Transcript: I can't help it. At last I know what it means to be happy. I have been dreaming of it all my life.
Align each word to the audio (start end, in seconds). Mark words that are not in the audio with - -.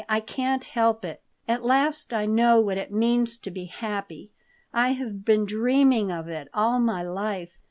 I 0.09 0.19
can't 0.19 0.63
help 0.63 1.05
it. 1.05 1.21
At 1.47 1.63
last 1.63 2.11
I 2.11 2.25
know 2.25 2.59
what 2.59 2.79
it 2.79 2.91
means 2.91 3.37
to 3.37 3.51
be 3.51 3.65
happy. 3.65 4.31
I 4.73 4.93
have 4.93 5.23
been 5.23 5.45
dreaming 5.45 6.11
of 6.11 6.27
it 6.27 6.47
all 6.55 6.79
my 6.79 7.03
life. 7.03 7.51